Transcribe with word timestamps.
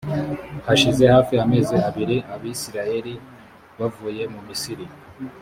hashize 0.65 1.03
hafi 1.13 1.33
amezi 1.43 1.75
abiri 1.89 2.17
abisirayeli 2.35 3.13
bavuye 3.79 4.23
mu 4.33 4.39
misiri 4.47 4.85